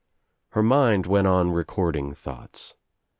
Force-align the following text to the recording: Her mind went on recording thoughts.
Her 0.53 0.63
mind 0.63 1.05
went 1.05 1.27
on 1.27 1.51
recording 1.51 2.15
thoughts. 2.15 2.73